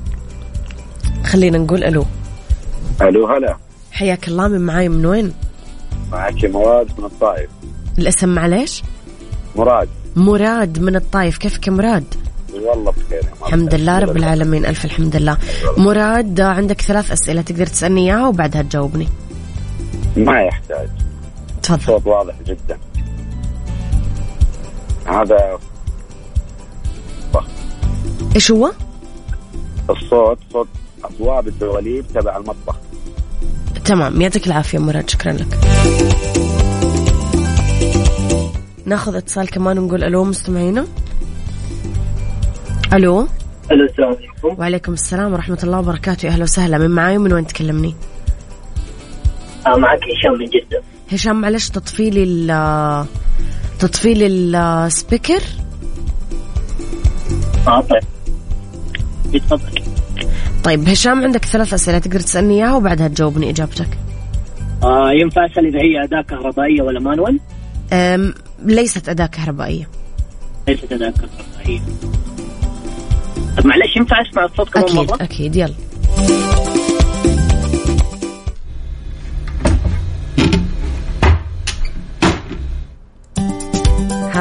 خلينا 1.24 1.58
نقول 1.58 1.84
ألو. 1.84 2.06
ألو 3.02 3.26
هلا. 3.26 3.56
حياك 3.92 4.28
الله 4.28 4.48
من 4.48 4.60
معاي 4.60 4.88
من 4.88 5.06
وين؟ 5.06 5.32
معك 6.12 6.44
مراد 6.44 6.88
من 6.98 7.04
الطائف. 7.04 7.50
الاسم 7.98 8.28
معليش؟ 8.28 8.82
مراد. 9.56 9.88
مراد 10.16 10.78
من 10.78 10.96
الطائف. 10.96 11.38
كيفك 11.38 11.66
يا 11.66 11.72
مراد؟ 11.72 12.04
والله 12.54 12.92
بخير 12.92 13.22
الحمد 13.46 13.74
لله 13.74 13.98
رب 13.98 14.16
العالمين. 14.16 14.66
ألف 14.66 14.84
الحمد 14.84 15.16
لله. 15.16 15.36
مراد 15.76 16.40
عندك 16.40 16.80
ثلاث 16.80 17.12
أسئلة 17.12 17.42
تقدر 17.42 17.66
تسألني 17.66 18.00
إياها 18.00 18.26
وبعدها 18.28 18.62
تجاوبني. 18.62 19.08
ما 20.16 20.40
يحتاج. 20.40 20.88
تفضل. 21.62 21.86
صوت 21.86 22.06
واضح 22.06 22.34
جدا. 22.46 22.78
هذا 25.10 25.58
إيش 28.34 28.50
هو؟ 28.50 28.72
الصوت 29.90 30.38
صوت 30.52 30.68
أبواب 31.04 31.48
الدواليب 31.48 32.04
تبع 32.14 32.36
المطبخ. 32.36 32.76
تمام 33.84 34.20
يعطيك 34.20 34.46
العافية 34.46 34.78
مراد 34.78 35.10
شكرا 35.10 35.32
لك. 35.32 35.58
ناخذ 38.84 39.14
اتصال 39.16 39.50
كمان 39.50 39.78
ونقول 39.78 40.04
ألو 40.04 40.24
مستمعينا؟ 40.24 40.86
ألو؟ 42.92 43.26
ألو 43.70 43.84
السلام 43.84 44.16
عليكم. 44.16 44.60
وعليكم 44.60 44.92
السلام 44.92 45.32
ورحمة 45.32 45.58
الله 45.62 45.78
وبركاته. 45.78 46.28
أهلا 46.28 46.42
وسهلا 46.42 46.78
من 46.78 46.90
معاي 46.90 47.16
ومن 47.16 47.32
وين 47.32 47.46
تكلمني؟ 47.46 47.94
آه 49.66 49.76
معك 49.76 50.00
هشام 50.02 50.38
من 50.38 50.46
جدة. 50.46 50.82
هشام 51.12 51.40
معلش 51.40 51.68
تطفي 51.68 52.10
لي 52.10 52.24
تطفي 53.80 54.26
السبيكر؟ 54.26 55.42
آه 57.68 57.80
طيب. 57.80 58.02
طيب 60.64 60.88
هشام 60.88 61.24
عندك 61.24 61.44
ثلاث 61.44 61.74
أسئلة 61.74 61.98
تقدر 61.98 62.20
تسألني 62.20 62.54
إياها 62.54 62.74
وبعدها 62.74 63.08
تجاوبني 63.08 63.50
إجابتك. 63.50 63.98
آه 64.82 65.12
ينفع 65.12 65.46
أسأل 65.46 65.66
إذا 65.66 65.78
هي 65.78 66.04
أداة 66.04 66.22
كهربائية 66.22 66.82
ولا 66.82 67.00
مانوال؟ 67.00 67.40
ليست 68.64 69.08
أداة 69.08 69.26
كهربائية. 69.26 69.88
ليست 70.68 70.92
أداة 70.92 71.10
كهربائية. 71.10 71.80
طب 73.56 73.66
معلش 73.66 73.96
ينفع 73.96 74.16
أسمع 74.30 74.44
الصوت 74.44 74.68
كمان 74.68 74.84
أكيد 74.84 74.96
مرة؟ 75.10 75.22
أكيد. 75.22 75.56
يلا. 75.56 75.74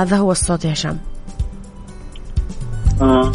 هذا 0.01 0.17
هو 0.17 0.31
الصوت 0.31 0.65
يا 0.65 0.73
هشام 0.73 0.97
آه. 3.01 3.31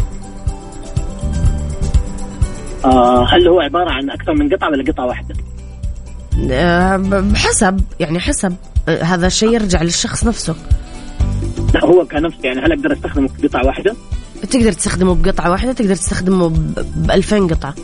آه 2.84 3.26
هل 3.28 3.48
هو 3.48 3.60
عبارة 3.60 3.90
عن 3.90 4.10
أكثر 4.10 4.34
من 4.34 4.54
قطعة 4.54 4.70
ولا 4.70 4.92
قطعة 4.92 5.06
واحدة؟ 5.06 5.34
آه، 6.50 6.96
بحسب 6.96 7.80
يعني 8.00 8.20
حسب 8.20 8.56
آه، 8.88 9.02
هذا 9.02 9.26
الشيء 9.26 9.52
يرجع 9.52 9.82
للشخص 9.82 10.24
نفسه 10.24 10.54
لا 11.74 11.84
هو 11.84 12.04
كنفسه 12.04 12.38
يعني 12.44 12.60
هل 12.60 12.72
أقدر 12.72 12.92
أستخدمه 12.92 13.28
بقطعة 13.38 13.66
واحدة؟ 13.66 13.96
تقدر 14.50 14.72
تستخدمه 14.72 15.14
بقطعة 15.14 15.50
واحدة 15.50 15.72
تقدر 15.72 15.94
تستخدمه 15.94 16.48
ب 16.96 17.10
2000 17.10 17.46
قطعة 17.46 17.74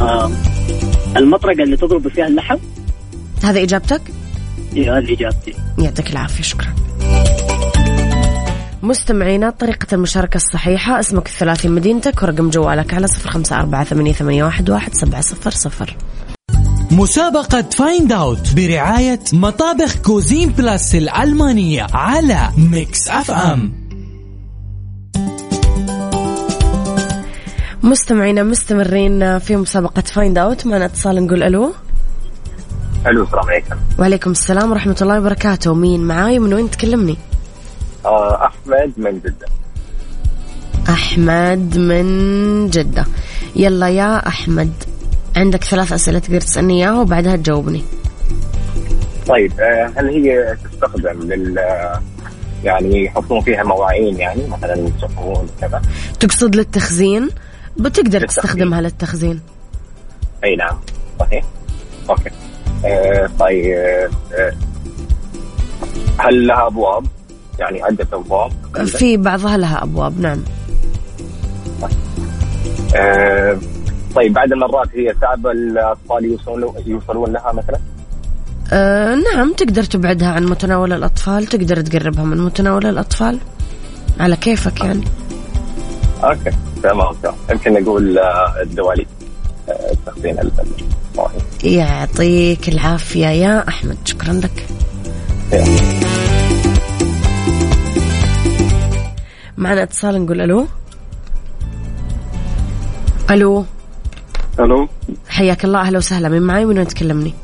آه. 0.00 0.30
المطرقة 1.16 1.62
اللي 1.62 1.76
تضرب 1.76 2.08
فيها 2.08 2.26
اللحم؟ 2.26 2.56
هذا 3.42 3.62
إجابتك؟ 3.62 4.02
هذه 4.76 5.16
يعطيك 5.78 6.10
العافية 6.10 6.42
شكرا. 6.42 6.74
مستمعينا 8.82 9.50
طريقة 9.50 9.94
المشاركة 9.94 10.36
الصحيحة. 10.36 11.00
اسمك 11.00 11.26
الثلاثي 11.26 11.68
مدينتك. 11.68 12.22
ورقم 12.22 12.50
جوالك 12.50 12.94
على 12.94 13.06
صفر 13.06 13.30
خمسة 13.30 13.56
أربعة 13.56 13.84
ثمانية, 13.84 14.12
ثمانية 14.12 14.44
واحد, 14.44 14.70
واحد 14.70 14.94
سبعة 14.94 15.20
صفر 15.20 15.50
صفر. 15.50 15.96
مسابقة 16.90 17.62
Find 17.62 18.12
Out 18.12 18.54
برعاية 18.56 19.20
مطابخ 19.32 19.96
Cuisine 19.96 20.48
Plus 20.48 20.94
الألمانية 20.94 21.86
على 21.92 22.48
Mix 22.58 23.08
FM 23.08 23.72
مستمعينا 27.82 28.42
مستمرين 28.42 29.38
في 29.38 29.56
مسابقة 29.56 30.02
Find 30.02 30.38
Out 30.38 30.66
معنا 30.66 30.84
اتصال 30.84 31.26
نقول 31.26 31.42
ألو. 31.42 31.74
ألو 33.06 33.22
السلام 33.22 33.44
عليكم 33.48 33.76
وعليكم 33.98 34.30
السلام 34.30 34.70
ورحمة 34.70 34.96
الله 35.02 35.18
وبركاته. 35.18 35.74
مين 35.74 36.00
معاي 36.04 36.38
من 36.38 36.54
وين 36.54 36.70
تكلمني؟ 36.70 37.16
آه 38.04 38.46
أحمد 38.46 38.92
من 38.96 39.20
جدة. 39.20 39.46
أحمد 40.88 41.78
من 41.78 42.70
جدة. 42.70 43.04
يلا 43.56 43.88
يا 43.88 44.28
أحمد 44.28 44.72
عندك 45.36 45.64
ثلاث 45.64 45.92
أسئلة 45.92 46.18
تقدر 46.18 46.40
تسألني 46.40 46.84
إياها 46.84 47.00
وبعدها 47.00 47.36
تجاوبني. 47.36 47.84
طيب 49.26 49.60
آه، 49.60 49.92
هل 49.96 50.08
هي 50.08 50.56
تستخدم 50.64 51.20
لل 51.22 51.58
يعني 52.64 53.04
يحطون 53.04 53.40
فيها 53.40 53.62
مواعين 53.62 54.16
يعني؟ 54.20 54.48
مثلا 54.48 54.90
صحون 55.02 55.48
كذا 55.60 55.82
تقصد 56.20 56.56
للتخزين؟ 56.56 57.28
بتقدر 57.76 58.18
للتخزين. 58.18 58.26
تستخدمها 58.26 58.80
للتخزين. 58.80 59.40
أي 60.44 60.56
نعم 60.56 60.78
صحيح. 61.20 61.44
أوكي. 62.10 62.30
آه 62.30 62.53
طيب 63.38 63.74
آه 63.74 64.52
هل 66.18 66.46
لها 66.46 66.66
أبواب؟ 66.66 67.06
يعني 67.58 67.82
عدة 67.82 68.06
أبواب؟ 68.12 68.52
في 68.86 69.16
بعضها 69.16 69.56
لها 69.56 69.82
أبواب 69.82 70.20
نعم 70.20 70.38
آه 72.96 73.58
طيب 74.14 74.32
بعد 74.32 74.52
المرات 74.52 74.88
هي 74.94 75.14
صعب 75.20 75.46
الأطفال 75.46 76.24
يوصلون 76.24 76.74
يوصلون 76.86 77.32
لها 77.32 77.52
مثلا؟ 77.52 77.78
أه 78.72 79.14
نعم 79.14 79.52
تقدر 79.52 79.82
تبعدها 79.84 80.28
عن 80.28 80.44
متناول 80.44 80.92
الأطفال 80.92 81.46
تقدر 81.46 81.80
تقربها 81.80 82.24
من 82.24 82.40
متناول 82.40 82.86
الأطفال 82.86 83.38
على 84.20 84.36
كيفك 84.36 84.80
يعني 84.80 85.04
أوكي 86.24 86.50
تمام 86.82 87.14
تمام 87.22 87.34
يمكن 87.50 87.72
نقول 87.72 88.18
آه، 88.18 88.62
الدواليب 88.62 89.06
آه، 89.68 89.92
تخزين 90.06 90.38
يعطيك 91.64 92.68
العافية 92.68 93.26
يا 93.26 93.68
أحمد. 93.68 93.96
شكرا 94.04 94.32
لك. 94.32 94.66
معنا 99.56 99.82
اتصال 99.82 100.24
نقول 100.24 100.40
ألو. 100.40 100.66
ألو. 103.30 103.64
ألو. 104.60 104.88
حياك 105.28 105.64
الله. 105.64 105.80
أهلا 105.80 105.98
وسهلا. 105.98 106.28
من 106.28 106.42
معي 106.42 106.64
وين 106.64 106.86
تكلمني؟ 106.86 107.34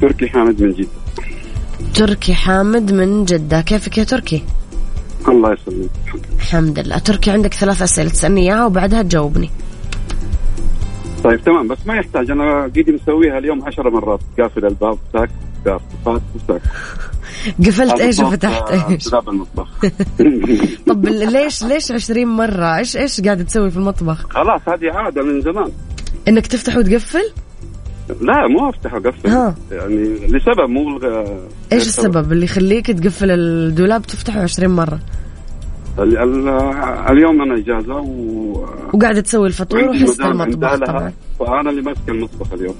تركي 0.00 0.28
حامد 0.28 0.62
من 0.62 0.72
جدة. 0.72 0.88
تركي 1.94 2.34
حامد 2.34 2.92
من 2.92 3.24
جدة. 3.24 3.60
كيفك 3.60 3.98
يا 3.98 4.04
تركي؟ 4.04 4.42
الله 5.28 5.52
يسلمك. 5.52 5.90
الحمد 6.36 6.78
لله. 6.78 6.98
تركي 6.98 7.30
عندك 7.30 7.54
ثلاث 7.54 7.82
أسئلة. 7.82 8.08
تسألني 8.10 8.40
إياها 8.40 8.66
وبعدها 8.66 9.02
تجاوبني. 9.02 9.50
طيب 11.24 11.40
تمام 11.44 11.68
بس 11.68 11.78
ما 11.86 11.94
يحتاج. 11.96 12.30
أنا 12.30 12.70
قيدي 12.76 12.92
مسويها 12.92 13.38
اليوم 13.38 13.64
عشر 13.64 13.90
مرات. 13.90 14.20
قافل 14.40 14.66
الباب 14.66 14.98
ساك 15.12 15.30
قافل 15.66 16.20
وساك 16.34 16.62
قفلت 17.66 18.00
إيش 18.00 18.18
وفتحت 18.20 18.62
آه، 18.70 18.90
إيش؟ 18.90 19.08
دولاب 19.08 19.28
المطبخ. 19.28 19.68
طب 20.88 21.06
ليش 21.06 21.64
ليش 21.64 21.92
20 21.92 22.26
مرة؟ 22.26 22.76
إيش 22.76 22.96
إيش 22.96 23.20
قاعد 23.20 23.44
تسوي 23.44 23.70
في 23.70 23.76
المطبخ؟ 23.76 24.26
خلاص 24.30 24.60
هذه 24.68 24.90
عادة 24.94 25.22
من 25.22 25.40
زمان. 25.40 25.70
إنك 26.28 26.46
تفتح 26.46 26.76
وتقفل؟ 26.76 27.32
لا 28.20 28.46
مو 28.48 28.68
أفتح 28.70 28.94
وأقفل. 28.94 29.28
ها. 29.30 29.54
يعني 29.70 30.04
لسبب 30.26 30.68
مو 30.68 30.98
غ- 30.98 31.38
إيش 31.72 31.86
السبب 31.86 32.32
اللي 32.32 32.44
يخليك 32.44 32.86
تقفل 32.86 33.30
الدولاب 33.30 34.02
تفتحه 34.02 34.40
20 34.42 34.70
مرة؟ 34.70 34.98
اليوم 36.00 37.42
أنا 37.42 37.58
إجازة 37.58 37.94
و 37.94 38.66
وقاعد 38.92 39.22
تسوي 39.22 39.46
الفطور 39.46 39.92
مدام 39.92 40.42
المطبخ 40.42 40.76
طبعا. 40.76 41.12
فأنا 41.38 41.70
اللي 41.70 41.82
ماسك 41.82 42.08
المطبخ 42.08 42.52
اليوم. 42.52 42.74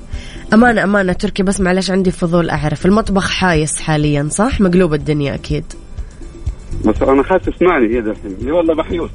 أمانة 0.54 0.84
أمانة 0.84 1.12
تركي 1.12 1.42
بس 1.42 1.60
معلش 1.60 1.90
عندي 1.90 2.10
فضول 2.10 2.50
أعرف. 2.50 2.86
المطبخ 2.86 3.30
حايس 3.30 3.80
حاليا 3.80 4.28
صح؟ 4.30 4.60
مقلوب 4.60 4.94
الدنيا 4.94 5.34
أكيد. 5.34 5.64
بس 6.84 7.02
أنا 7.02 7.22
خايف 7.22 7.48
تسمعني 7.48 7.94
هي 7.94 7.98
الحين 7.98 8.50
والله 8.50 8.74
محيوس 8.74 9.10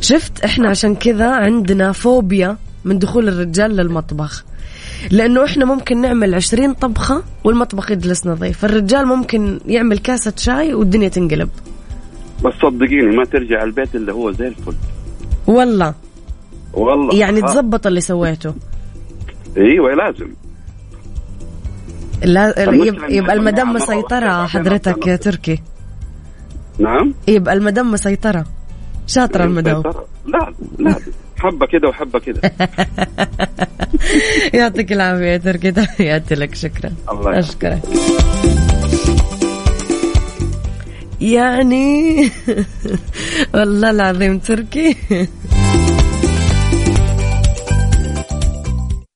شفت؟ 0.00 0.44
إحنا 0.44 0.68
عشان 0.68 0.94
كذا 0.94 1.30
عندنا 1.30 1.92
فوبيا 1.92 2.56
من 2.84 2.98
دخول 2.98 3.28
الرجال 3.28 3.76
للمطبخ. 3.76 4.44
لأنه 5.10 5.44
إحنا 5.44 5.64
ممكن 5.64 6.00
نعمل 6.00 6.34
عشرين 6.34 6.74
طبخة 6.74 7.22
والمطبخ 7.44 7.90
يجلس 7.90 8.26
نظيف 8.26 8.64
الرجال 8.64 9.06
ممكن 9.06 9.60
يعمل 9.66 9.98
كاسة 9.98 10.32
شاي 10.36 10.74
والدنيا 10.74 11.08
تنقلب. 11.08 11.48
بس 12.44 12.52
صدقيني 12.62 13.16
ما 13.16 13.24
ترجع 13.24 13.62
البيت 13.62 13.94
إلا 13.94 14.12
هو 14.12 14.30
زي 14.30 14.46
الفل. 14.46 14.74
والله. 15.46 15.94
والله. 16.72 17.14
يعني 17.14 17.42
آه. 17.42 17.46
تزبط 17.46 17.86
اللي 17.86 18.00
سويته. 18.00 18.54
إيوه 19.56 19.94
لازم. 19.94 20.28
لا 22.24 22.54
يبقى, 23.08 23.32
المدام 23.34 23.72
مسيطرة 23.72 24.46
حضرتك 24.46 25.06
يا 25.06 25.16
تركي. 25.16 25.62
نعم؟ 26.78 27.14
يبقى 27.28 27.54
المدام 27.54 27.92
مسيطرة. 27.92 28.44
شاطرة 29.06 29.44
المدام. 29.44 29.82
لا 30.26 30.52
لا. 30.78 30.94
حبة 31.38 31.66
كده 31.66 31.88
وحبة 31.88 32.18
كده. 32.18 32.40
يعطيك 34.54 34.92
العافية 34.92 35.24
يا 35.26 35.36
تركي. 35.36 35.72
تحياتي 35.72 36.34
لك. 36.34 36.54
شكرا. 36.54 36.92
الله. 37.10 37.38
أشكرك. 37.38 37.80
يعني 41.20 42.30
والله 43.54 43.90
العظيم 43.90 44.38
تركي. 44.38 44.96